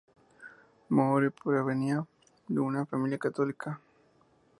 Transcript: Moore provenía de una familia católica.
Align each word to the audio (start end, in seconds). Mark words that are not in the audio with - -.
Moore 0.89 1.29
provenía 1.29 2.03
de 2.47 2.59
una 2.59 2.87
familia 2.87 3.19
católica. 3.19 3.79